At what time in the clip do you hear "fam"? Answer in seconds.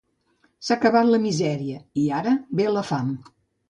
2.93-3.19